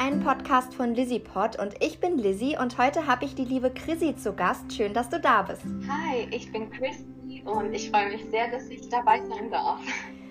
[0.00, 4.16] einen Podcast von LizzyPod und ich bin Lizzy und heute habe ich die liebe Chrissy
[4.16, 4.72] zu Gast.
[4.72, 5.60] Schön, dass du da bist.
[5.90, 9.78] Hi, ich bin Chrissy und ich freue mich sehr, dass ich dabei sein darf.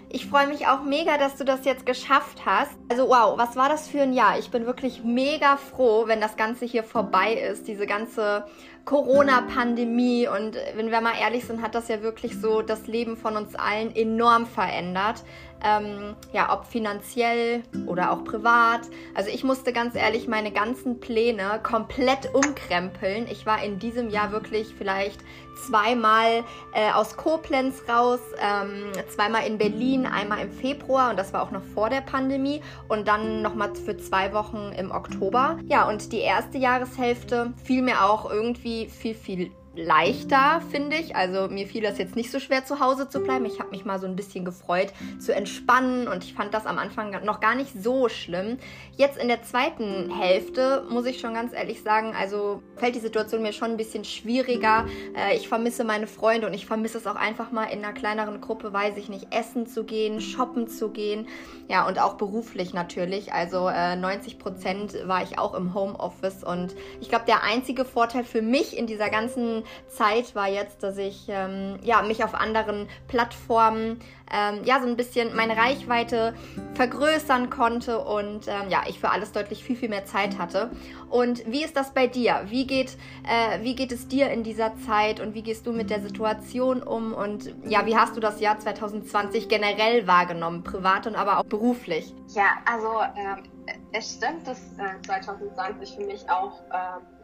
[0.09, 2.75] Ich freue mich auch mega, dass du das jetzt geschafft hast.
[2.89, 4.39] Also wow, was war das für ein Jahr?
[4.39, 8.45] Ich bin wirklich mega froh, wenn das Ganze hier vorbei ist, diese ganze
[8.85, 10.27] Corona-Pandemie.
[10.27, 13.55] Und wenn wir mal ehrlich sind, hat das ja wirklich so das Leben von uns
[13.55, 15.23] allen enorm verändert
[15.63, 18.81] ähm, ja, ob finanziell oder auch privat.
[19.13, 23.27] Also ich musste ganz ehrlich meine ganzen Pläne komplett umkrempeln.
[23.29, 25.19] Ich war in diesem Jahr wirklich vielleicht
[25.67, 31.43] zweimal äh, aus Koblenz raus, ähm, zweimal in Berlin, einmal im Februar und das war
[31.43, 35.59] auch noch vor der Pandemie und dann nochmal für zwei Wochen im Oktober.
[35.67, 41.15] Ja, und die erste Jahreshälfte fiel mir auch irgendwie viel, viel leichter, finde ich.
[41.15, 43.45] Also mir fiel das jetzt nicht so schwer, zu Hause zu bleiben.
[43.45, 46.77] Ich habe mich mal so ein bisschen gefreut, zu entspannen und ich fand das am
[46.77, 48.57] Anfang noch gar nicht so schlimm.
[48.97, 53.41] Jetzt in der zweiten Hälfte muss ich schon ganz ehrlich sagen, also fällt die Situation
[53.41, 54.85] mir schon ein bisschen schwieriger.
[55.15, 58.41] Äh, ich vermisse meine Freunde und ich vermisse es auch einfach mal in einer kleineren
[58.41, 61.27] Gruppe, weiß ich nicht, essen zu gehen, shoppen zu gehen.
[61.67, 63.33] Ja, und auch beruflich natürlich.
[63.33, 68.23] Also äh, 90 Prozent war ich auch im Homeoffice und ich glaube, der einzige Vorteil
[68.23, 72.87] für mich in dieser ganzen Zeit war jetzt, dass ich ähm, ja, mich auf anderen
[73.07, 73.99] Plattformen
[74.31, 76.33] ähm, ja so ein bisschen meine Reichweite
[76.75, 80.71] vergrößern konnte und ähm, ja, ich für alles deutlich viel, viel mehr Zeit hatte.
[81.09, 82.41] Und wie ist das bei dir?
[82.45, 82.97] Wie geht,
[83.27, 86.83] äh, wie geht es dir in dieser Zeit und wie gehst du mit der Situation
[86.83, 87.13] um?
[87.13, 92.13] Und ja, wie hast du das Jahr 2020 generell wahrgenommen, privat und aber auch beruflich?
[92.27, 93.43] Ja, also ähm,
[93.91, 97.18] es stimmt, dass äh, 2020 für mich auch ähm,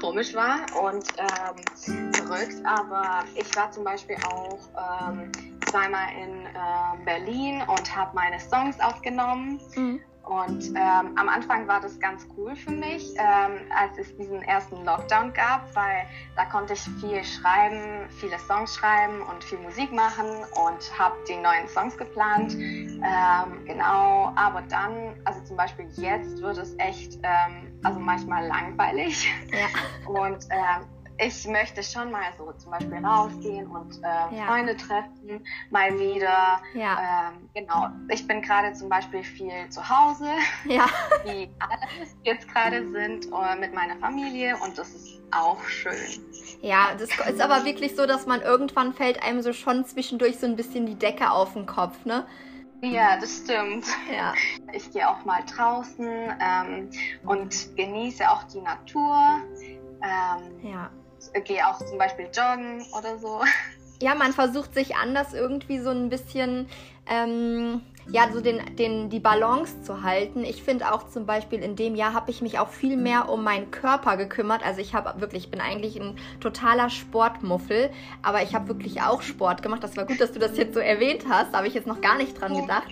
[0.00, 4.58] komisch war und ähm, verrückt, aber ich war zum Beispiel auch
[5.10, 5.30] ähm,
[5.64, 9.60] zweimal in äh, Berlin und habe meine Songs aufgenommen.
[9.76, 10.00] Mhm.
[10.30, 14.84] Und ähm, am Anfang war das ganz cool für mich, ähm, als es diesen ersten
[14.84, 16.06] Lockdown gab, weil
[16.36, 21.34] da konnte ich viel schreiben, viele Songs schreiben und viel Musik machen und habe die
[21.34, 22.54] neuen Songs geplant.
[22.54, 29.28] Ähm, genau, aber dann, also zum Beispiel jetzt wird es echt, ähm, also manchmal langweilig.
[29.50, 30.12] Ja.
[30.12, 30.86] Und ähm,
[31.22, 34.46] ich möchte schon mal so zum Beispiel rausgehen und äh, ja.
[34.46, 36.60] Freunde treffen, mal wieder.
[36.74, 37.30] Ja.
[37.30, 37.88] Ähm, genau.
[38.08, 40.28] Ich bin gerade zum Beispiel viel zu Hause,
[40.64, 40.86] ja.
[41.24, 45.94] wie alle jetzt gerade sind, äh, mit meiner Familie und das ist auch schön.
[46.62, 50.46] Ja, das ist aber wirklich so, dass man irgendwann fällt einem so schon zwischendurch so
[50.46, 52.26] ein bisschen die Decke auf den Kopf, ne?
[52.82, 53.86] Ja, das stimmt.
[54.12, 54.32] Ja.
[54.72, 56.08] Ich gehe auch mal draußen
[56.40, 56.90] ähm,
[57.26, 59.40] und genieße auch die Natur.
[60.00, 60.90] Ähm, ja
[61.44, 63.42] gehe auch zum Beispiel joggen oder so.
[64.02, 66.68] Ja, man versucht sich anders irgendwie so ein bisschen
[67.06, 67.80] ähm,
[68.12, 70.44] ja, so den, den, die Balance zu halten.
[70.44, 73.44] Ich finde auch zum Beispiel in dem Jahr habe ich mich auch viel mehr um
[73.44, 74.64] meinen Körper gekümmert.
[74.64, 77.90] Also ich habe wirklich, ich bin eigentlich ein totaler Sportmuffel,
[78.22, 79.84] aber ich habe wirklich auch Sport gemacht.
[79.84, 81.52] Das war gut, dass du das jetzt so erwähnt hast.
[81.52, 82.88] Da habe ich jetzt noch gar nicht dran gedacht.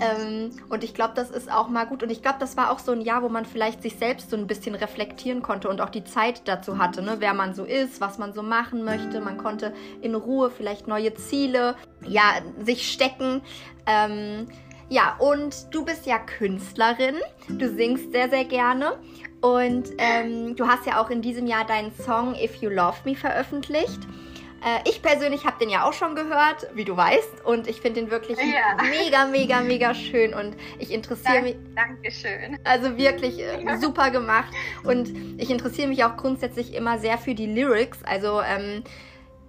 [0.00, 2.02] Ähm, und ich glaube, das ist auch mal gut.
[2.02, 4.36] Und ich glaube, das war auch so ein Jahr, wo man vielleicht sich selbst so
[4.36, 7.16] ein bisschen reflektieren konnte und auch die Zeit dazu hatte, ne?
[7.18, 9.20] wer man so ist, was man so machen möchte.
[9.20, 11.74] Man konnte in Ruhe vielleicht neue Ziele,
[12.06, 13.42] ja, sich stecken.
[13.86, 14.48] Ähm,
[14.88, 17.16] ja, und du bist ja Künstlerin.
[17.48, 18.98] Du singst sehr, sehr gerne.
[19.40, 23.14] Und ähm, du hast ja auch in diesem Jahr deinen Song If You Love Me
[23.14, 24.00] veröffentlicht.
[24.64, 27.44] Äh, ich persönlich habe den ja auch schon gehört, wie du weißt.
[27.44, 28.82] Und ich finde den wirklich ja.
[28.82, 30.34] mega, mega, mega schön.
[30.34, 31.56] Und ich interessiere mich.
[31.76, 32.58] Dankeschön.
[32.64, 34.52] Also wirklich äh, super gemacht.
[34.84, 38.02] Und ich interessiere mich auch grundsätzlich immer sehr für die Lyrics.
[38.04, 38.82] Also ähm,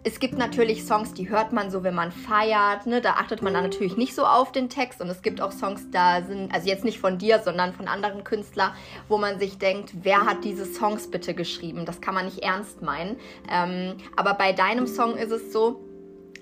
[0.10, 2.88] es gibt natürlich Songs, die hört man so, wenn man feiert.
[2.88, 3.00] Ne?
[3.00, 5.02] Da achtet man dann natürlich nicht so auf den Text.
[5.02, 8.24] Und es gibt auch Songs, da sind, also jetzt nicht von dir, sondern von anderen
[8.24, 8.72] Künstlern,
[9.08, 11.86] wo man sich denkt, wer hat diese Songs bitte geschrieben?
[11.86, 13.18] Das kann man nicht ernst meinen.
[13.52, 15.80] Ähm, aber bei deinem Song ist es so,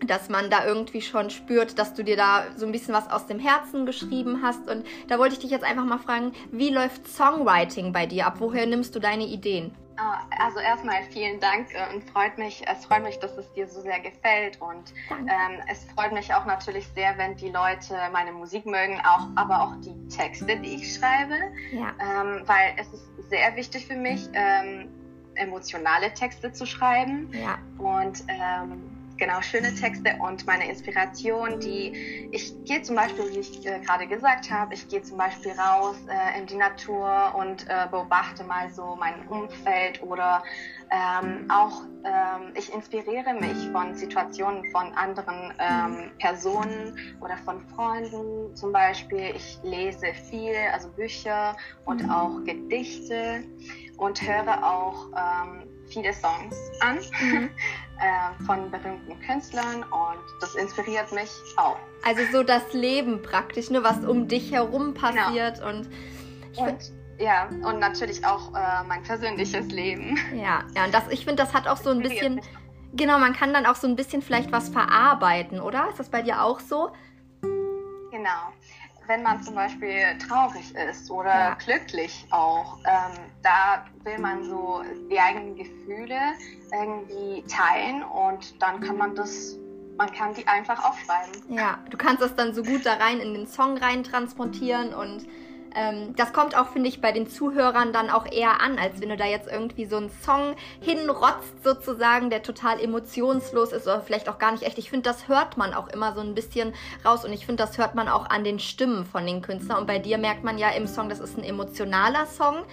[0.06, 3.28] dass man da irgendwie schon spürt, dass du dir da so ein bisschen was aus
[3.28, 4.70] dem Herzen geschrieben hast.
[4.70, 8.36] Und da wollte ich dich jetzt einfach mal fragen, wie läuft Songwriting bei dir ab?
[8.40, 9.72] Woher nimmst du deine Ideen?
[9.98, 13.68] Ah, also erstmal vielen Dank äh, und freut mich, es freut mich, dass es dir
[13.68, 18.32] so sehr gefällt und ähm, es freut mich auch natürlich sehr, wenn die Leute meine
[18.32, 21.36] Musik mögen, auch, aber auch die Texte, die ich schreibe,
[21.72, 21.94] ja.
[22.00, 24.90] ähm, weil es ist sehr wichtig für mich, ähm,
[25.34, 27.58] emotionale Texte zu schreiben ja.
[27.78, 33.66] und ähm, genau schöne Texte und meine Inspiration, die ich gehe zum Beispiel, wie ich
[33.66, 37.88] äh, gerade gesagt habe, ich gehe zum Beispiel raus äh, in die Natur und äh,
[37.90, 40.44] beobachte mal so mein Umfeld oder
[40.92, 48.56] ähm, auch ähm, ich inspiriere mich von Situationen von anderen ähm, Personen oder von Freunden
[48.56, 49.34] zum Beispiel.
[49.36, 51.56] Ich lese viel, also Bücher
[51.86, 53.44] und auch Gedichte
[53.98, 57.50] und höre auch ähm, viele Songs an mhm.
[58.00, 61.78] äh, von berühmten Künstlern und das inspiriert mich auch.
[62.04, 65.08] Also so das Leben praktisch, ne, was um dich herum genau.
[65.08, 65.70] passiert genau.
[65.70, 65.90] und,
[66.58, 70.18] und ja, und natürlich auch äh, mein persönliches Leben.
[70.36, 72.42] Ja, ja, und das, ich finde, das hat auch so ein bisschen,
[72.94, 75.90] genau, man kann dann auch so ein bisschen vielleicht was verarbeiten, oder?
[75.90, 76.92] Ist das bei dir auch so?
[78.12, 78.54] Genau.
[79.08, 81.54] Wenn man zum Beispiel traurig ist oder ja.
[81.56, 86.20] glücklich auch, ähm, da will man so die eigenen Gefühle
[86.72, 89.58] irgendwie teilen und dann kann man das
[89.98, 91.42] man kann die einfach aufschreiben.
[91.50, 95.26] Ja, du kannst das dann so gut da rein in den Song rein transportieren und
[95.76, 99.10] ähm, das kommt auch, finde ich, bei den Zuhörern dann auch eher an, als wenn
[99.10, 104.30] du da jetzt irgendwie so einen Song hinrotzt, sozusagen, der total emotionslos ist oder vielleicht
[104.30, 104.78] auch gar nicht echt.
[104.78, 106.74] Ich finde, das hört man auch immer so ein bisschen
[107.06, 109.80] raus und ich finde, das hört man auch an den Stimmen von den Künstlern.
[109.80, 112.64] Und bei dir merkt man ja im Song, das ist ein emotionaler Song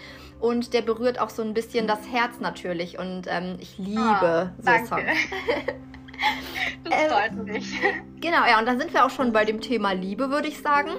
[0.41, 2.99] und der berührt auch so ein bisschen das Herz natürlich.
[2.99, 4.87] Und ähm, ich liebe oh, so danke.
[4.87, 5.03] Songs.
[6.85, 7.81] das ähm, mich.
[8.21, 10.91] Genau, ja, und dann sind wir auch schon bei dem Thema Liebe, würde ich sagen.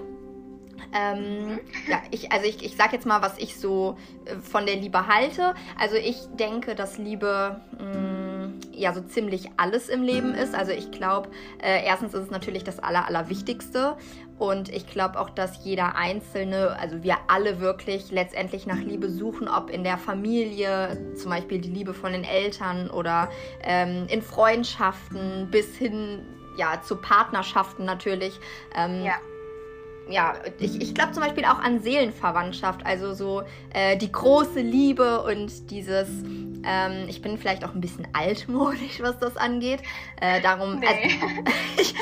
[0.93, 1.59] Ähm,
[1.89, 5.07] ja, ich, also ich, ich sag jetzt mal, was ich so äh, von der Liebe
[5.07, 5.53] halte.
[5.79, 10.55] Also ich denke, dass Liebe mh, mm, ja so ziemlich alles im Leben ist.
[10.55, 11.29] Also ich glaube,
[11.61, 13.97] äh, erstens ist es natürlich das Aller, Allerwichtigste.
[14.37, 19.47] Und ich glaube auch, dass jeder Einzelne, also wir alle wirklich letztendlich nach Liebe suchen,
[19.47, 23.29] ob in der Familie, zum Beispiel die Liebe von den Eltern oder
[23.61, 26.25] ähm, in Freundschaften bis hin
[26.57, 28.39] ja, zu Partnerschaften natürlich.
[28.75, 29.13] Ähm, ja
[30.09, 33.43] ja, ich, ich glaube zum Beispiel auch an Seelenverwandtschaft, also so
[33.73, 36.07] äh, die große Liebe und dieses,
[36.63, 39.81] ähm, ich bin vielleicht auch ein bisschen altmodisch, was das angeht.
[40.21, 40.87] Äh, darum, nee.
[40.87, 41.01] also,
[41.81, 41.95] ich,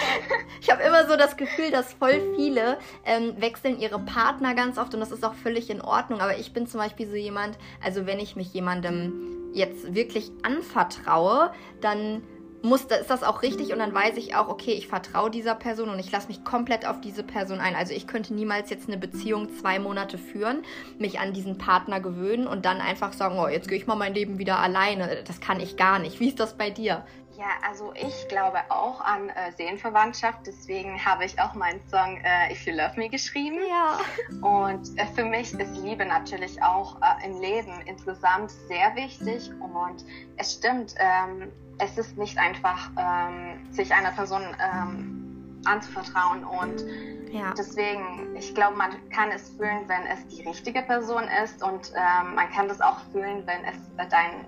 [0.62, 4.94] ich habe immer so das Gefühl, dass voll viele ähm, wechseln ihre Partner ganz oft
[4.94, 6.20] und das ist auch völlig in Ordnung.
[6.20, 11.52] Aber ich bin zum Beispiel so jemand, also wenn ich mich jemandem jetzt wirklich anvertraue,
[11.80, 12.22] dann
[12.64, 15.90] muss, ist das auch richtig und dann weiß ich auch, okay, ich vertraue dieser Person
[15.90, 17.76] und ich lasse mich komplett auf diese Person ein.
[17.76, 20.64] Also ich könnte niemals jetzt eine Beziehung zwei Monate führen,
[20.98, 24.14] mich an diesen Partner gewöhnen und dann einfach sagen, oh, jetzt gehe ich mal mein
[24.14, 25.24] Leben wieder alleine.
[25.28, 26.22] Das kann ich gar nicht.
[26.22, 27.04] Wie ist das bei dir?
[27.38, 32.52] Ja, also ich glaube auch an äh, Seelenverwandtschaft, deswegen habe ich auch meinen Song äh,
[32.54, 33.58] If You Love Me geschrieben.
[33.68, 34.00] Ja.
[34.48, 40.06] Und äh, für mich ist Liebe natürlich auch äh, im Leben insgesamt sehr wichtig und
[40.38, 46.84] es stimmt, ähm, es ist nicht einfach, ähm, sich einer Person ähm, anzuvertrauen und
[47.32, 47.52] ja.
[47.58, 52.36] deswegen, ich glaube, man kann es fühlen, wenn es die richtige Person ist und ähm,
[52.36, 54.46] man kann das auch fühlen, wenn es dein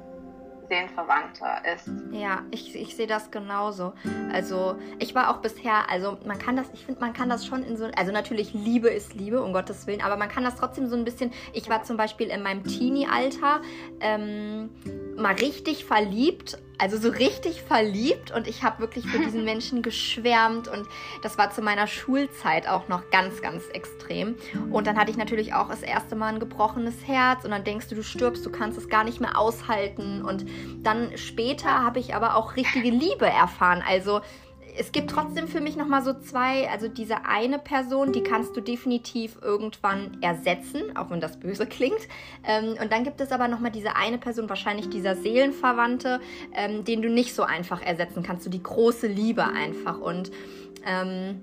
[0.68, 1.90] Seelenverwandter ist.
[2.12, 3.94] Ja, ich, ich sehe das genauso.
[4.32, 7.64] Also ich war auch bisher, also man kann das, ich finde, man kann das schon
[7.64, 10.88] in so, also natürlich Liebe ist Liebe, um Gottes Willen, aber man kann das trotzdem
[10.88, 13.62] so ein bisschen, ich war zum Beispiel in meinem Teenie-Alter
[14.00, 14.70] ähm,
[15.16, 20.68] mal richtig verliebt also so richtig verliebt und ich habe wirklich für diesen Menschen geschwärmt
[20.68, 20.88] und
[21.24, 24.36] das war zu meiner Schulzeit auch noch ganz, ganz extrem.
[24.72, 27.88] Und dann hatte ich natürlich auch das erste Mal ein gebrochenes Herz und dann denkst
[27.88, 30.46] du, du stirbst, du kannst es gar nicht mehr aushalten und
[30.84, 33.84] dann später habe ich aber auch richtige Liebe erfahren.
[33.88, 34.22] Also
[34.78, 38.62] es gibt trotzdem für mich nochmal so zwei, also diese eine Person, die kannst du
[38.62, 42.00] definitiv irgendwann ersetzen, auch wenn das böse klingt.
[42.44, 46.20] Ähm, und dann gibt es aber nochmal diese eine Person, wahrscheinlich dieser Seelenverwandte,
[46.54, 50.00] ähm, den du nicht so einfach ersetzen kannst, so die große Liebe einfach.
[50.00, 50.32] Und
[50.86, 51.42] ähm,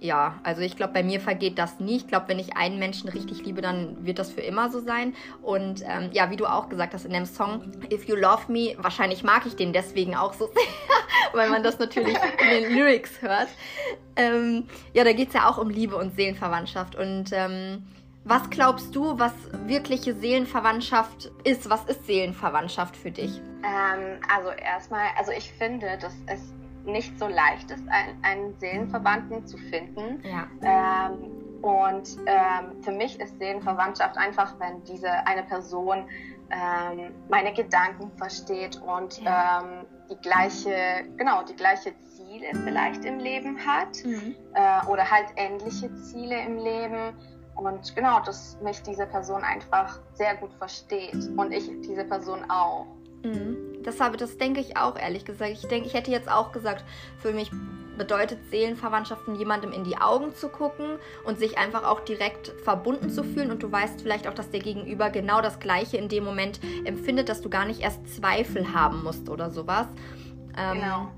[0.00, 1.96] ja, also ich glaube, bei mir vergeht das nie.
[1.96, 5.14] Ich glaube, wenn ich einen Menschen richtig liebe, dann wird das für immer so sein.
[5.42, 8.74] Und ähm, ja, wie du auch gesagt hast in dem Song If You Love Me,
[8.78, 10.62] wahrscheinlich mag ich den deswegen auch so sehr,
[11.34, 13.48] weil man das natürlich in den Lyrics hört.
[14.16, 16.96] Ähm, ja, da geht es ja auch um Liebe und Seelenverwandtschaft.
[16.96, 17.84] Und ähm,
[18.24, 19.32] was glaubst du, was
[19.66, 21.68] wirkliche Seelenverwandtschaft ist?
[21.68, 23.38] Was ist Seelenverwandtschaft für dich?
[23.62, 26.40] Ähm, also erstmal, also ich finde, dass es
[26.84, 30.22] nicht so leicht ist, einen, einen Seelenverwandten zu finden.
[30.24, 30.46] Ja.
[30.62, 31.30] Ähm,
[31.62, 36.04] und ähm, für mich ist Seelenverwandtschaft einfach, wenn diese eine Person
[36.50, 39.62] ähm, meine Gedanken versteht und ja.
[39.62, 44.34] ähm, die gleiche, genau, die gleiche Ziele vielleicht im Leben hat mhm.
[44.54, 47.14] äh, oder halt ähnliche Ziele im Leben.
[47.56, 52.86] Und genau, dass mich diese Person einfach sehr gut versteht und ich diese Person auch.
[53.22, 53.69] Mhm.
[53.82, 55.52] Das habe, das denke ich auch ehrlich gesagt.
[55.52, 56.84] Ich denke, ich hätte jetzt auch gesagt,
[57.18, 57.50] für mich
[57.96, 63.22] bedeutet Seelenverwandtschaften, jemandem in die Augen zu gucken und sich einfach auch direkt verbunden zu
[63.22, 63.50] fühlen.
[63.50, 67.28] Und du weißt vielleicht auch, dass der Gegenüber genau das Gleiche in dem Moment empfindet,
[67.28, 69.86] dass du gar nicht erst Zweifel haben musst oder sowas.
[70.56, 71.08] Ähm, genau.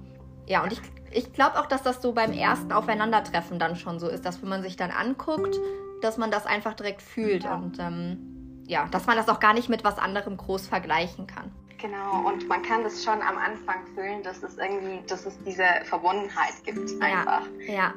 [0.49, 0.81] Ja, und ich,
[1.12, 4.49] ich glaube auch, dass das so beim ersten Aufeinandertreffen dann schon so ist, dass wenn
[4.49, 5.57] man sich dann anguckt,
[6.00, 7.54] dass man das einfach direkt fühlt ja.
[7.54, 11.52] und ähm, ja, dass man das auch gar nicht mit was anderem groß vergleichen kann.
[11.82, 15.64] Genau, und man kann das schon am Anfang fühlen, dass es irgendwie, dass es diese
[15.82, 17.42] Verbundenheit gibt einfach.
[17.66, 17.74] Ja.
[17.74, 17.94] ja.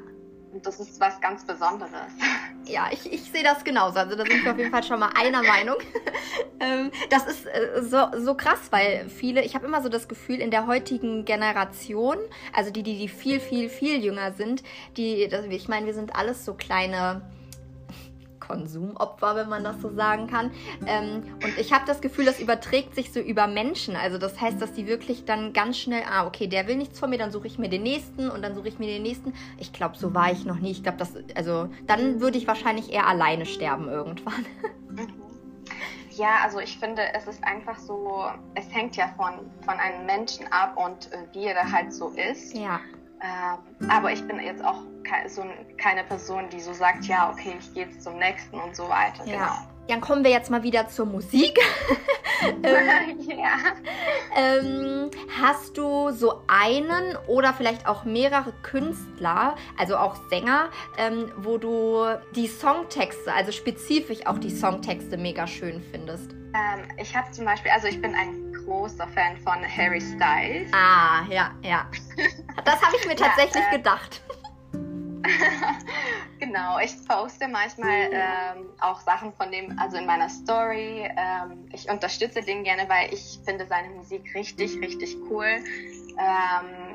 [0.52, 1.92] Und das ist was ganz Besonderes.
[2.68, 4.00] Ja, ich, ich sehe das genauso.
[4.00, 5.76] Also da sind wir auf jeden Fall schon mal einer Meinung.
[6.60, 10.40] ähm, das ist äh, so, so krass, weil viele, ich habe immer so das Gefühl,
[10.42, 12.18] in der heutigen Generation,
[12.54, 14.64] also die, die, die viel, viel, viel jünger sind,
[14.98, 17.22] die, ich meine, wir sind alles so kleine
[18.48, 20.52] Konsumopfer, wenn man das so sagen kann.
[20.86, 23.96] Ähm, und ich habe das Gefühl, das überträgt sich so über Menschen.
[23.96, 27.10] Also das heißt, dass die wirklich dann ganz schnell, ah, okay, der will nichts von
[27.10, 29.34] mir, dann suche ich mir den nächsten und dann suche ich mir den nächsten.
[29.58, 30.72] Ich glaube, so war ich noch nie.
[30.72, 34.46] Ich glaube, das, also dann würde ich wahrscheinlich eher alleine sterben irgendwann.
[34.88, 35.26] Mhm.
[36.12, 39.34] Ja, also ich finde, es ist einfach so, es hängt ja von,
[39.66, 42.56] von einem Menschen ab und äh, wie er halt so ist.
[42.56, 42.80] Ja.
[43.22, 45.44] Ähm, aber ich bin jetzt auch ke so
[45.78, 49.26] keine Person, die so sagt, ja, okay, ich gehe jetzt zum nächsten und so weiter.
[49.26, 49.34] Ja.
[49.34, 49.76] Genau.
[49.88, 51.60] Dann kommen wir jetzt mal wieder zur Musik.
[52.64, 53.58] ähm, ja.
[54.36, 61.58] Ähm, hast du so einen oder vielleicht auch mehrere Künstler, also auch Sänger, ähm, wo
[61.58, 62.04] du
[62.36, 66.32] die Songtexte, also spezifisch auch die Songtexte mega schön findest?
[66.32, 70.72] Ähm, ich habe zum Beispiel, also ich bin ein großer Fan von Harry Styles.
[70.74, 71.90] Ah, ja, ja.
[72.64, 74.22] Das habe ich mir tatsächlich ja, äh, gedacht.
[76.40, 81.10] genau, ich poste manchmal ähm, auch Sachen von dem, also in meiner Story.
[81.18, 85.46] Ähm, ich unterstütze den gerne, weil ich finde seine Musik richtig, richtig cool.
[86.18, 86.95] Ähm,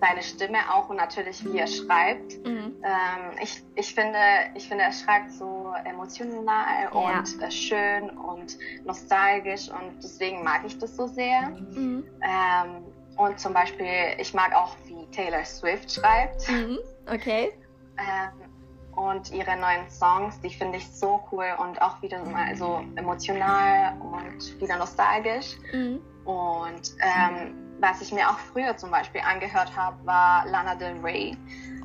[0.00, 2.44] seine Stimme auch und natürlich wie er schreibt.
[2.46, 2.76] Mhm.
[2.82, 4.18] Ähm, ich, ich, finde,
[4.54, 6.88] ich finde, er schreibt so emotional ja.
[6.90, 11.48] und äh, schön und nostalgisch und deswegen mag ich das so sehr.
[11.50, 12.04] Mhm.
[12.22, 12.84] Ähm,
[13.16, 16.48] und zum Beispiel, ich mag auch, wie Taylor Swift schreibt.
[16.48, 16.78] Mhm.
[17.12, 17.52] Okay.
[17.98, 18.48] Ähm,
[18.94, 23.96] und ihre neuen Songs, die finde ich so cool und auch wieder mal so emotional
[24.00, 25.56] und wieder nostalgisch.
[25.72, 26.00] Mhm.
[26.24, 31.36] Und ähm, was ich mir auch früher zum Beispiel angehört habe, war Lana Del Rey.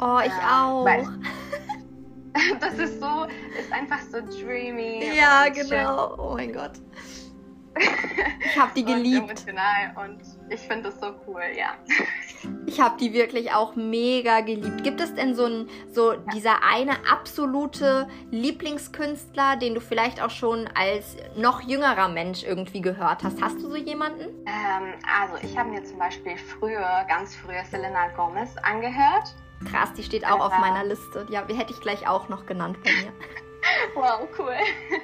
[0.02, 0.86] Oh, ich ähm, auch.
[0.86, 1.08] Weil,
[2.60, 3.26] das ist so,
[3.60, 5.16] ist einfach so dreamy.
[5.16, 6.16] Ja, genau.
[6.18, 6.74] Oh mein Gott.
[8.46, 9.24] Ich habe die geliebt.
[9.24, 10.22] Und emotional und
[10.54, 11.76] ich finde das so cool, ja.
[12.66, 14.84] Ich habe die wirklich auch mega geliebt.
[14.84, 16.20] Gibt es denn so ein, so ja.
[16.34, 23.24] dieser eine absolute Lieblingskünstler, den du vielleicht auch schon als noch jüngerer Mensch irgendwie gehört
[23.24, 23.42] hast?
[23.42, 24.46] Hast du so jemanden?
[24.46, 29.36] Ähm, also ich habe mir zum Beispiel früher, ganz früher Selena Gomez angehört.
[29.70, 31.26] Krass, die steht auch auf meiner Liste.
[31.30, 33.14] Ja, die hätte ich gleich auch noch genannt bei mir.
[33.96, 34.56] wow, cool.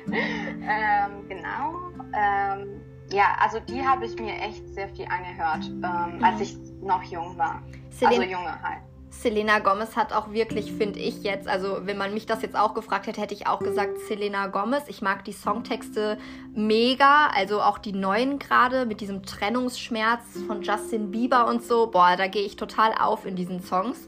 [0.12, 1.92] ähm, genau.
[2.14, 6.24] Ähm, ja, also die habe ich mir echt sehr viel angehört, ähm, mhm.
[6.24, 7.62] als ich noch jung war.
[7.90, 8.82] Selena, also junge halt.
[9.10, 12.74] Selena Gomez hat auch wirklich, finde ich jetzt, also wenn man mich das jetzt auch
[12.74, 14.84] gefragt hätte, hätte ich auch gesagt Selena Gomez.
[14.88, 16.18] Ich mag die Songtexte
[16.54, 21.88] mega, also auch die neuen gerade mit diesem Trennungsschmerz von Justin Bieber und so.
[21.88, 24.08] Boah, da gehe ich total auf in diesen Songs.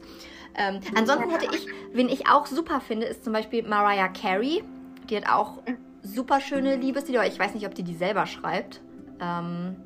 [0.54, 4.62] Ähm, ansonsten hätte ich, wen ich auch super finde, ist zum Beispiel Mariah Carey.
[5.10, 5.78] Die hat auch mhm.
[6.02, 7.26] super schöne Liebeslieder.
[7.26, 8.80] Ich weiß nicht, ob die die selber schreibt.
[9.22, 9.76] Ähm,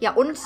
[0.00, 0.38] ja, und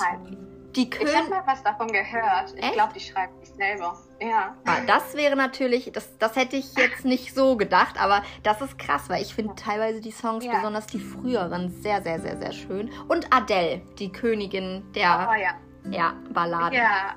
[0.75, 1.07] die Köln.
[1.07, 2.53] Ich habe mal was davon gehört.
[2.55, 3.97] Ich glaube, die schreibt sich selber.
[4.21, 4.55] Ja.
[4.67, 4.81] ja.
[4.85, 9.09] Das wäre natürlich, das, das hätte ich jetzt nicht so gedacht, aber das ist krass,
[9.09, 10.53] weil ich finde teilweise die Songs, ja.
[10.53, 12.91] besonders die früheren, sehr, sehr, sehr, sehr schön.
[13.07, 15.51] Und Adele, die Königin der oh, ja.
[15.89, 16.73] Ja, Balladen.
[16.73, 17.15] Ja.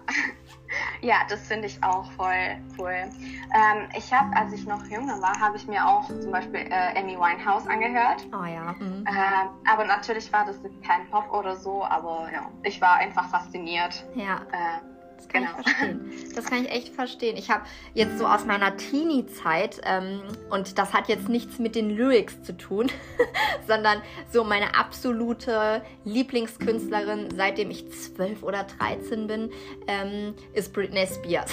[1.00, 2.90] Ja, das finde ich auch voll cool.
[2.90, 6.98] Ähm, ich habe, als ich noch jünger war, habe ich mir auch zum Beispiel äh,
[6.98, 8.26] Amy Winehouse angehört.
[8.32, 8.74] Oh ja.
[8.78, 9.04] Mhm.
[9.06, 14.04] Äh, aber natürlich war das kein Pop oder so, aber ja, ich war einfach fasziniert.
[14.14, 14.42] Ja.
[14.52, 15.58] Äh, das kann genau.
[15.58, 16.34] ich verstehen.
[16.34, 17.36] Das kann ich echt verstehen.
[17.36, 21.90] Ich habe jetzt so aus meiner Teenie-Zeit, ähm, und das hat jetzt nichts mit den
[21.90, 22.90] Lyrics zu tun,
[23.66, 29.50] sondern so meine absolute Lieblingskünstlerin, seitdem ich zwölf oder 13 bin,
[29.88, 31.52] ähm, ist Britney Spears.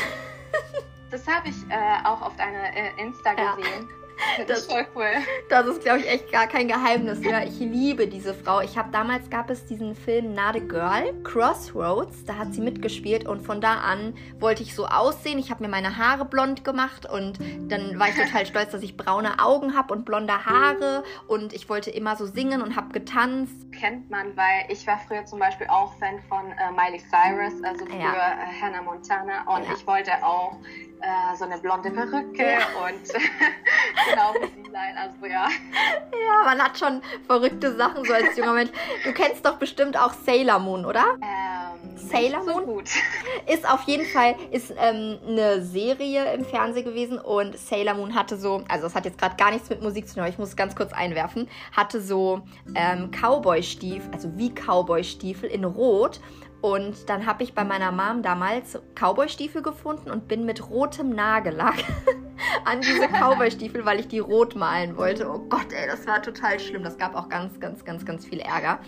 [1.12, 3.89] das habe ich äh, auch auf deiner äh, Insta gesehen.
[3.89, 4.04] Ja.
[4.48, 5.12] Das, ist voll cool.
[5.50, 7.24] Das ist, glaube ich, echt gar kein Geheimnis.
[7.24, 8.62] Ja, ich liebe diese Frau.
[8.62, 12.25] Ich habe damals gab es diesen Film a Girl, Crossroads.
[12.25, 15.39] Da hat sie mitgespielt und von da an wollte ich so aussehen.
[15.39, 18.98] Ich habe mir meine Haare blond gemacht und dann war ich total stolz, dass ich
[18.98, 23.72] braune Augen habe und blonde Haare und ich wollte immer so singen und habe getanzt.
[23.72, 27.86] Kennt man, weil ich war früher zum Beispiel auch Fan von äh, Miley Cyrus, also
[27.86, 28.34] früher ja.
[28.34, 29.74] äh, Hannah Montana und ja.
[29.75, 30.57] ich wollte auch
[31.02, 32.60] äh, so eine blonde Perücke ja.
[32.86, 33.14] und
[34.10, 34.98] genau wie sie sein.
[34.98, 35.48] Also ja.
[35.48, 38.72] Ja, man hat schon verrückte Sachen so als junger Mensch.
[39.04, 41.18] Du kennst doch bestimmt auch Sailor Moon, oder?
[41.22, 42.54] Ähm, Sailor Moon?
[42.54, 42.90] So gut.
[43.54, 48.38] Ist auf jeden Fall ist, ähm, eine Serie im Fernsehen gewesen und Sailor Moon hatte
[48.38, 50.50] so, also das hat jetzt gerade gar nichts mit Musik zu tun, aber ich muss
[50.50, 52.42] es ganz kurz einwerfen, hatte so
[52.74, 56.20] ähm, Cowboy-Stiefel, also wie Cowboy-Stiefel in Rot
[56.65, 61.75] und dann habe ich bei meiner Mom damals Cowboy-Stiefel gefunden und bin mit rotem Nagellack
[62.65, 65.29] an diese Cowboy-Stiefel, weil ich die rot malen wollte.
[65.29, 66.84] Oh Gott, ey, das war total schlimm.
[66.84, 68.79] Das gab auch ganz, ganz, ganz, ganz viel Ärger.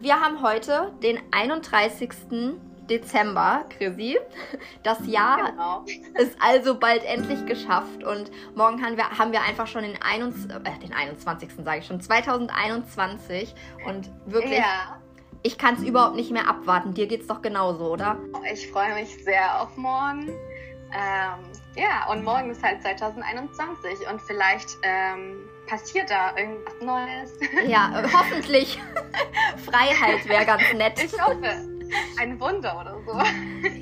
[0.00, 2.10] Wir haben heute den 31.
[2.90, 4.18] Dezember, Chrissy.
[4.82, 5.86] Das Jahr genau.
[6.18, 10.50] ist also bald endlich geschafft und morgen haben wir, haben wir einfach schon den, 21,
[10.50, 11.54] äh, den 21.
[11.64, 13.54] sage ich schon, 2021
[13.86, 14.58] und wirklich...
[14.58, 14.98] Ja
[15.42, 16.94] ich kann es überhaupt nicht mehr abwarten.
[16.94, 18.18] Dir geht's doch genauso, oder?
[18.52, 20.28] Ich freue mich sehr auf morgen.
[20.94, 21.38] Ähm,
[21.74, 27.32] ja, und morgen ist halt 2021 und vielleicht ähm, passiert da irgendwas Neues.
[27.66, 28.78] Ja, hoffentlich.
[29.64, 31.02] Freiheit wäre ganz nett.
[31.02, 31.71] Ich hoffe
[32.18, 33.18] ein Wunder oder so.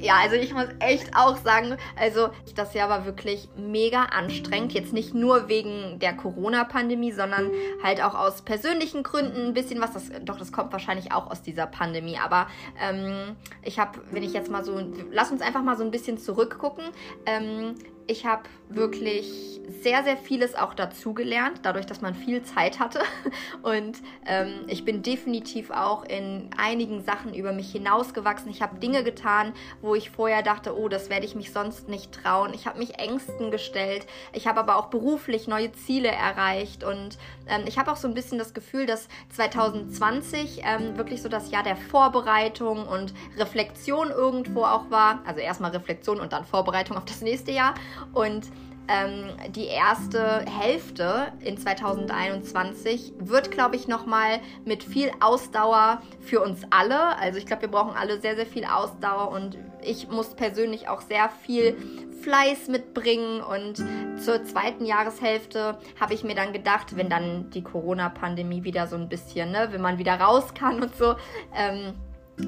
[0.01, 4.73] Ja, also ich muss echt auch sagen, also das Jahr war wirklich mega anstrengend.
[4.73, 7.51] Jetzt nicht nur wegen der Corona-Pandemie, sondern
[7.83, 9.93] halt auch aus persönlichen Gründen ein bisschen was.
[9.93, 12.19] Das, doch, das kommt wahrscheinlich auch aus dieser Pandemie.
[12.19, 12.47] Aber
[12.81, 16.17] ähm, ich habe, wenn ich jetzt mal so, lass uns einfach mal so ein bisschen
[16.17, 16.85] zurückgucken.
[17.27, 17.75] Ähm,
[18.11, 23.00] ich habe wirklich sehr, sehr vieles auch dazugelernt, dadurch, dass man viel Zeit hatte.
[23.62, 28.50] Und ähm, ich bin definitiv auch in einigen Sachen über mich hinausgewachsen.
[28.50, 32.12] Ich habe Dinge getan, wo ich vorher dachte, oh, das werde ich mich sonst nicht
[32.12, 32.52] trauen.
[32.55, 34.07] Ich habe mich Ängsten gestellt.
[34.33, 36.85] Ich habe aber auch beruflich neue Ziele erreicht.
[36.85, 41.29] Und ähm, ich habe auch so ein bisschen das Gefühl, dass 2020 ähm, wirklich so
[41.29, 45.21] das Jahr der Vorbereitung und Reflexion irgendwo auch war.
[45.26, 47.75] Also erstmal Reflexion und dann Vorbereitung auf das nächste Jahr.
[48.12, 48.47] Und
[48.90, 56.62] ähm, die erste Hälfte in 2021 wird, glaube ich, nochmal mit viel Ausdauer für uns
[56.71, 57.16] alle.
[57.19, 61.02] Also ich glaube, wir brauchen alle sehr, sehr viel Ausdauer und ich muss persönlich auch
[61.02, 61.76] sehr viel
[62.23, 63.83] Fleiß mitbringen und
[64.21, 69.08] zur zweiten Jahreshälfte habe ich mir dann gedacht, wenn dann die Corona-Pandemie wieder so ein
[69.08, 71.15] bisschen, ne, wenn man wieder raus kann und so,
[71.56, 71.95] ähm,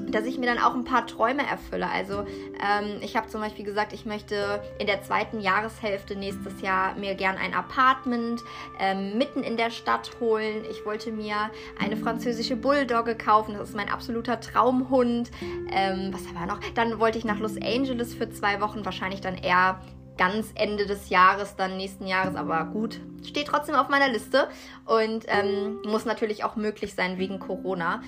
[0.09, 1.89] dass ich mir dann auch ein paar Träume erfülle.
[1.89, 6.95] Also ähm, ich habe zum Beispiel gesagt, ich möchte in der zweiten Jahreshälfte nächstes Jahr
[6.95, 8.41] mir gern ein Apartment
[8.79, 10.63] ähm, mitten in der Stadt holen.
[10.69, 11.35] Ich wollte mir
[11.79, 13.55] eine französische Bulldogge kaufen.
[13.57, 15.31] Das ist mein absoluter Traumhund.
[15.71, 16.59] Ähm, was haben wir noch?
[16.75, 19.79] Dann wollte ich nach Los Angeles für zwei Wochen, wahrscheinlich dann eher
[20.17, 24.47] ganz Ende des Jahres, dann nächsten Jahres, aber gut, steht trotzdem auf meiner Liste
[24.85, 28.01] und ähm, muss natürlich auch möglich sein wegen Corona.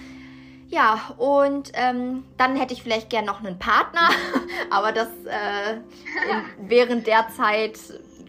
[0.68, 4.10] Ja, und ähm, dann hätte ich vielleicht gern noch einen Partner,
[4.72, 7.78] aber das äh, in, während der Zeit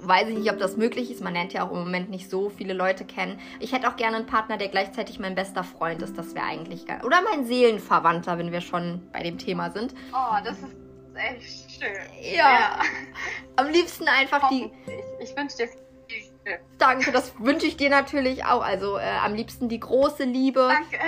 [0.01, 1.23] weiß ich nicht, ob das möglich ist.
[1.23, 3.41] Man lernt ja auch im Moment nicht so viele Leute kennen.
[3.61, 6.17] Ich hätte auch gerne einen Partner, der gleichzeitig mein bester Freund ist.
[6.17, 7.01] Das wäre eigentlich geil.
[7.05, 9.95] Oder mein Seelenverwandter, wenn wir schon bei dem Thema sind.
[10.13, 10.77] Oh, das ist
[11.15, 12.35] echt schön.
[12.37, 12.51] Ja.
[12.51, 12.81] ja.
[13.57, 14.71] Am liebsten einfach die.
[15.21, 15.69] Ich wünsche dir
[16.79, 18.63] Danke, das wünsche ich dir natürlich auch.
[18.63, 20.69] Also äh, am liebsten die große Liebe.
[20.69, 20.99] Danke.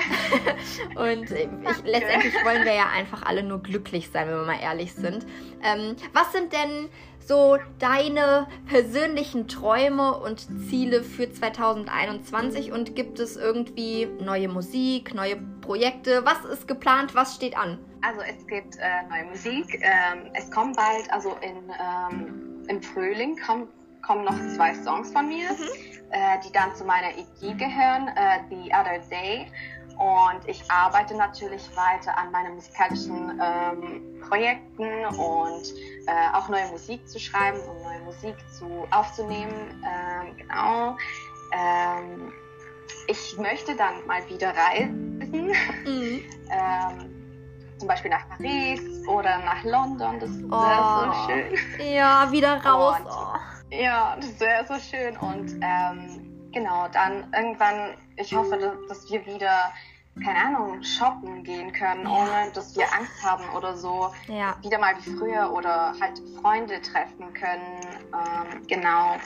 [0.96, 4.60] Und äh, ich, letztendlich wollen wir ja einfach alle nur glücklich sein, wenn wir mal
[4.60, 5.26] ehrlich sind.
[5.62, 6.88] Ähm, was sind denn
[7.20, 15.36] so deine persönlichen Träume und Ziele für 2021 und gibt es irgendwie neue Musik, neue
[15.60, 16.24] Projekte?
[16.24, 17.14] Was ist geplant?
[17.14, 17.78] Was steht an?
[18.00, 19.80] Also es gibt äh, neue Musik.
[19.82, 23.68] Ähm, es kommt bald, also in, ähm, im Frühling kommt
[24.08, 25.68] kommen noch zwei Songs von mir, mhm.
[26.10, 29.52] äh, die dann zu meiner EP gehören, äh, The Other Day.
[29.98, 35.74] Und ich arbeite natürlich weiter an meinen musikalischen ähm, Projekten und
[36.06, 39.84] äh, auch neue Musik zu schreiben und neue Musik zu, aufzunehmen.
[39.84, 40.96] Ähm, genau.
[41.52, 42.32] Ähm,
[43.08, 45.18] ich möchte dann mal wieder reisen.
[45.18, 45.52] Mhm.
[46.50, 47.14] ähm,
[47.76, 50.18] zum Beispiel nach Paris oder nach London.
[50.18, 50.50] Das oh.
[50.50, 51.92] wäre so schön.
[51.92, 53.00] Ja, wieder raus.
[53.00, 53.57] Und, oh.
[53.70, 55.16] Ja, das wäre so schön.
[55.16, 59.72] Und ähm, genau, dann irgendwann, ich hoffe, dass wir wieder,
[60.24, 64.10] keine Ahnung, shoppen gehen können, ohne dass wir Angst haben oder so.
[64.26, 64.56] Ja.
[64.62, 67.80] Wieder mal wie früher oder halt Freunde treffen können.
[68.12, 69.16] Ähm, genau.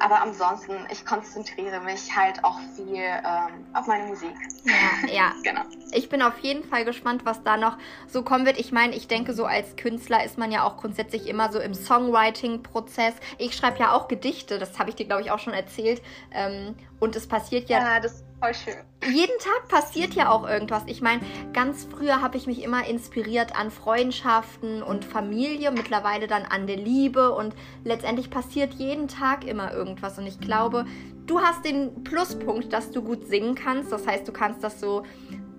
[0.00, 4.34] Aber ansonsten, ich konzentriere mich halt auch viel ähm, auf meine Musik.
[4.64, 5.32] Ja, ja.
[5.42, 5.62] genau.
[5.92, 8.58] Ich bin auf jeden Fall gespannt, was da noch so kommen wird.
[8.58, 11.74] Ich meine, ich denke, so als Künstler ist man ja auch grundsätzlich immer so im
[11.74, 13.14] Songwriting-Prozess.
[13.38, 16.02] Ich schreibe ja auch Gedichte, das habe ich dir, glaube ich, auch schon erzählt.
[16.32, 17.78] Ähm, und es passiert ja.
[17.78, 18.74] Ja, das Voll schön.
[19.02, 20.82] Jeden Tag passiert ja auch irgendwas.
[20.86, 21.22] Ich meine,
[21.54, 26.76] ganz früher habe ich mich immer inspiriert an Freundschaften und Familie, mittlerweile dann an der
[26.76, 30.18] Liebe und letztendlich passiert jeden Tag immer irgendwas.
[30.18, 30.84] Und ich glaube,
[31.26, 33.90] du hast den Pluspunkt, dass du gut singen kannst.
[33.90, 35.04] Das heißt, du kannst das so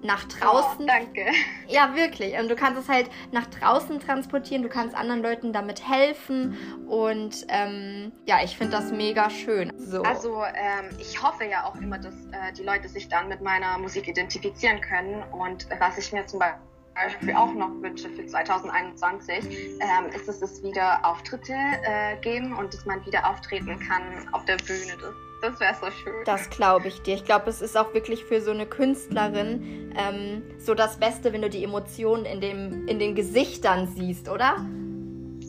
[0.03, 0.83] nach draußen.
[0.83, 1.25] Oh, danke.
[1.67, 2.38] Ja, wirklich.
[2.39, 4.63] Und du kannst es halt nach draußen transportieren.
[4.63, 6.57] Du kannst anderen Leuten damit helfen.
[6.88, 9.71] Und ähm, ja, ich finde das mega schön.
[9.77, 10.01] So.
[10.03, 13.77] Also ähm, ich hoffe ja auch immer, dass äh, die Leute sich dann mit meiner
[13.77, 15.23] Musik identifizieren können.
[15.31, 19.45] Und was ich mir zum Beispiel auch noch wünsche für 2021,
[19.79, 24.45] ähm, ist, dass es wieder Auftritte äh, geben und dass man wieder auftreten kann auf
[24.45, 24.93] der Bühne.
[25.01, 26.23] Das das wäre so schön.
[26.26, 27.15] Das glaube ich dir.
[27.15, 31.41] Ich glaube, es ist auch wirklich für so eine Künstlerin ähm, so das Beste, wenn
[31.41, 34.65] du die Emotionen in, dem, in den Gesichtern siehst, oder?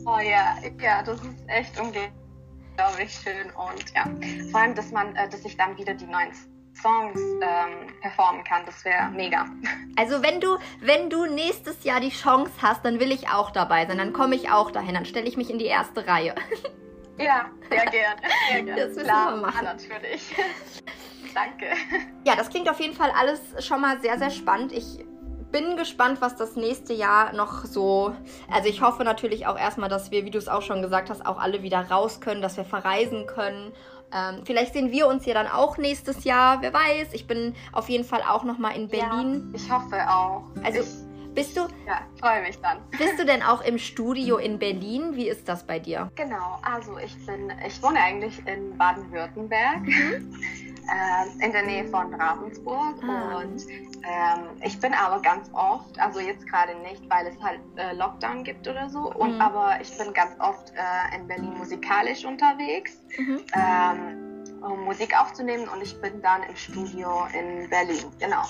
[0.07, 3.51] Oh ja, ja, das ist echt unglaublich schön.
[3.51, 4.05] Und ja,
[4.51, 6.33] vor allem, dass man, äh, dass ich dann wieder die neuen
[6.81, 8.63] Songs ähm, performen kann.
[8.67, 9.47] Das wäre mega.
[9.97, 13.85] Also wenn du, wenn du nächstes Jahr die Chance hast, dann will ich auch dabei
[13.85, 13.99] sein.
[13.99, 14.95] Dann komme ich auch dahin.
[14.95, 16.37] Dann stelle ich mich in die erste Reihe.
[17.19, 18.21] Ja, sehr gerne.
[18.51, 18.81] Sehr gerne.
[18.81, 19.65] Das müssen Klar, wir machen.
[19.65, 20.37] natürlich.
[21.35, 21.67] Danke.
[22.25, 24.73] Ja, das klingt auf jeden Fall alles schon mal sehr, sehr spannend.
[24.73, 25.05] Ich
[25.51, 28.15] bin gespannt, was das nächste Jahr noch so.
[28.51, 31.25] Also ich hoffe natürlich auch erstmal, dass wir, wie du es auch schon gesagt hast,
[31.27, 33.73] auch alle wieder raus können, dass wir verreisen können.
[34.13, 37.13] Ähm, vielleicht sehen wir uns ja dann auch nächstes Jahr, wer weiß.
[37.13, 39.53] Ich bin auf jeden Fall auch noch mal in Berlin.
[39.53, 40.45] Ja, ich hoffe auch.
[40.65, 41.08] Also ich
[41.39, 41.61] bist du?
[41.87, 42.79] Ja, freue mich dann.
[42.99, 45.15] Bist du denn auch im Studio in Berlin?
[45.15, 46.11] Wie ist das bei dir?
[46.17, 49.81] Genau, also ich bin, ich wohne eigentlich in Baden-Württemberg.
[49.83, 50.35] Mhm.
[50.89, 53.39] äh, in der Nähe von Ravensburg ah.
[53.39, 57.95] und ähm, ich bin aber ganz oft, also jetzt gerade nicht, weil es halt äh,
[57.95, 59.41] Lockdown gibt oder so, und mhm.
[59.41, 63.01] aber ich bin ganz oft äh, in Berlin musikalisch unterwegs.
[63.17, 63.41] Mhm.
[63.55, 64.25] Ähm,
[64.61, 68.43] um Musik aufzunehmen und ich bin dann im Studio in Berlin, genau.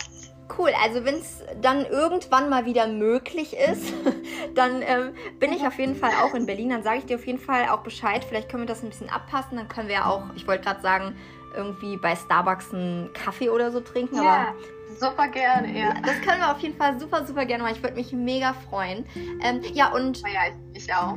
[0.57, 3.93] Cool, also wenn es dann irgendwann mal wieder möglich ist,
[4.55, 6.71] dann ähm, bin ich auf jeden Fall auch in Berlin.
[6.71, 8.25] Dann sage ich dir auf jeden Fall auch Bescheid.
[8.25, 9.59] Vielleicht können wir das ein bisschen abpassen.
[9.59, 11.17] Dann können wir ja auch, ich wollte gerade sagen,
[11.55, 14.23] irgendwie bei Starbucks einen Kaffee oder so trinken.
[14.23, 14.55] Ja,
[14.99, 15.95] super gerne, ja.
[16.05, 17.77] Das können wir auf jeden Fall super, super gerne machen.
[17.77, 19.07] Ich würde mich mega freuen.
[19.43, 20.21] Ähm, ja, und.
[20.21, 20.41] Ja,
[20.73, 21.17] ich, ich auch.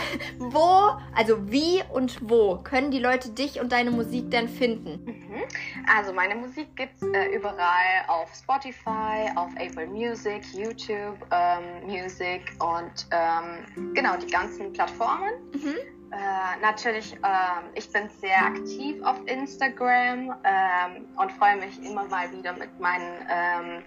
[0.38, 5.04] wo, also wie und wo können die Leute dich und deine Musik denn finden?
[5.04, 5.42] Mhm.
[5.86, 12.52] Also meine Musik gibt es äh, überall auf Spotify, auf Apple Music, YouTube ähm, Music
[12.58, 15.32] und ähm, genau die ganzen Plattformen.
[15.52, 16.01] Mhm.
[16.12, 22.30] Äh, natürlich, ähm, ich bin sehr aktiv auf Instagram ähm, und freue mich immer mal
[22.30, 23.82] wieder mit meinen ähm,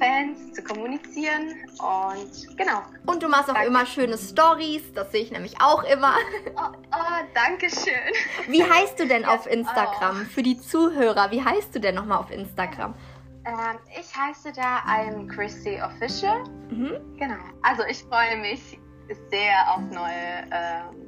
[0.00, 2.82] Fans zu kommunizieren und genau.
[3.06, 3.68] Und du machst auch danke.
[3.68, 6.14] immer schöne Stories, das sehe ich nämlich auch immer.
[6.56, 8.48] Oh, oh danke schön.
[8.48, 10.22] Wie heißt du denn auf Instagram?
[10.22, 10.32] Oh.
[10.32, 12.94] Für die Zuhörer, wie heißt du denn nochmal auf Instagram?
[13.44, 16.42] Ähm, ich heiße da I'm Chrissy Official.
[16.70, 17.16] Mhm.
[17.16, 17.38] Genau.
[17.62, 18.80] Also ich freue mich
[19.30, 21.07] sehr auf neue ähm,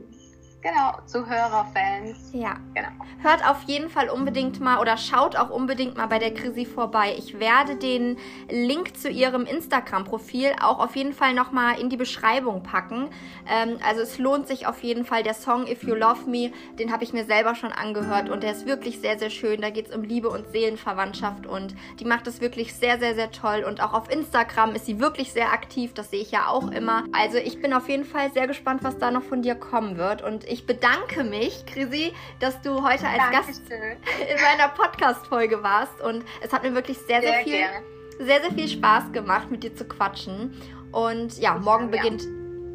[0.62, 2.31] Genau, Zuhörer, Fans.
[2.33, 2.57] Ja.
[2.75, 2.88] Genau.
[3.23, 7.14] Hört auf jeden Fall unbedingt mal oder schaut auch unbedingt mal bei der Chrissy vorbei.
[7.16, 8.18] Ich werde den
[8.51, 13.09] Link zu ihrem Instagram-Profil auch auf jeden Fall nochmal in die Beschreibung packen.
[13.49, 15.23] Ähm, also es lohnt sich auf jeden Fall.
[15.23, 18.53] Der Song If You Love Me, den habe ich mir selber schon angehört und der
[18.53, 19.62] ist wirklich sehr, sehr schön.
[19.62, 23.31] Da geht es um Liebe und Seelenverwandtschaft und die macht es wirklich sehr, sehr, sehr
[23.31, 23.64] toll.
[23.66, 25.94] Und auch auf Instagram ist sie wirklich sehr aktiv.
[25.94, 27.05] Das sehe ich ja auch immer.
[27.12, 30.23] Also ich bin auf jeden Fall sehr gespannt, was da noch von dir kommen wird.
[30.23, 33.30] Und ich bedanke mich, Chrissy, dass du heute als Dankeschön.
[33.32, 36.00] Gast in meiner Podcast-Folge warst.
[36.00, 37.82] Und es hat mir wirklich sehr, sehr, sehr viel, gerne.
[38.18, 40.60] sehr, sehr viel Spaß gemacht, mit dir zu quatschen.
[40.92, 42.02] Und ja, morgen ja.
[42.02, 42.26] beginnt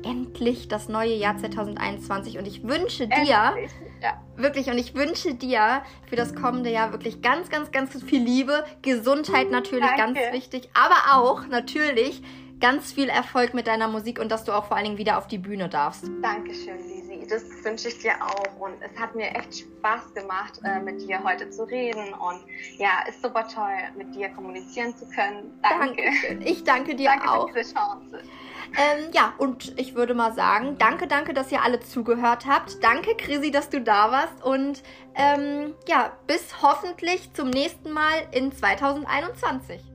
[0.04, 3.56] endlich das neue Jahr 2021 und ich wünsche dir ja.
[4.36, 8.64] wirklich und ich wünsche dir für das kommende Jahr wirklich ganz, ganz, ganz viel Liebe,
[8.84, 10.20] Gesundheit natürlich Danke.
[10.20, 12.22] ganz wichtig, aber auch natürlich
[12.60, 15.28] ganz viel Erfolg mit deiner Musik und dass du auch vor allen Dingen wieder auf
[15.28, 16.06] die Bühne darfst.
[16.22, 16.78] Dankeschön,
[17.30, 18.60] das wünsche ich dir auch.
[18.60, 22.14] Und es hat mir echt Spaß gemacht, äh, mit dir heute zu reden.
[22.14, 22.42] Und
[22.78, 25.60] ja, ist super toll, mit dir kommunizieren zu können.
[25.62, 26.04] Danke.
[26.04, 26.42] Dankeschön.
[26.42, 27.50] Ich danke dir danke auch.
[27.50, 28.20] Für diese Chance.
[28.78, 32.84] Ähm, ja, und ich würde mal sagen, danke, danke, dass ihr alle zugehört habt.
[32.84, 34.44] Danke, Chrissy, dass du da warst.
[34.44, 34.84] Und
[35.16, 39.95] ähm, ja, bis hoffentlich zum nächsten Mal in 2021.